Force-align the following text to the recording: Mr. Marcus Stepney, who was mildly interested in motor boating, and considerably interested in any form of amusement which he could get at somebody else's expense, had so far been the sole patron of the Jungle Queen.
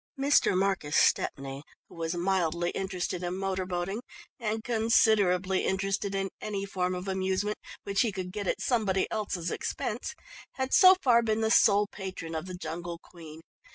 Mr. 0.19 0.57
Marcus 0.57 0.95
Stepney, 0.97 1.61
who 1.87 1.93
was 1.93 2.15
mildly 2.15 2.71
interested 2.71 3.21
in 3.21 3.37
motor 3.37 3.67
boating, 3.67 4.01
and 4.39 4.63
considerably 4.63 5.63
interested 5.63 6.15
in 6.15 6.31
any 6.41 6.65
form 6.65 6.95
of 6.95 7.07
amusement 7.07 7.59
which 7.83 8.01
he 8.01 8.11
could 8.11 8.31
get 8.31 8.47
at 8.47 8.59
somebody 8.59 9.05
else's 9.11 9.51
expense, 9.51 10.15
had 10.53 10.73
so 10.73 10.95
far 11.03 11.21
been 11.21 11.41
the 11.41 11.51
sole 11.51 11.85
patron 11.85 12.33
of 12.33 12.47
the 12.47 12.55
Jungle 12.55 12.97
Queen. 12.97 13.41